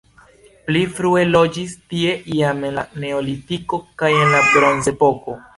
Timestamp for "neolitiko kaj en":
3.05-4.37